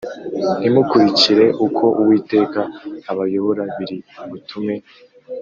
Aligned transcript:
Ntimukurikire 0.59 1.45
uko 1.65 1.85
uwiteka 2.01 2.61
abayobora 3.11 3.63
biri 3.75 3.97
butume 4.29 4.75